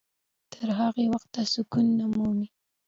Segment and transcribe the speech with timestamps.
[0.53, 2.47] تر هغه وخته سکون نه مومي.